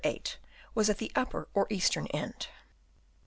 8) 0.03 0.39
was 0.73 0.89
at 0.89 0.97
the 0.97 1.11
upjDer 1.13 1.45
or 1.53 1.67
eastern 1.69 2.07
end. 2.07 2.47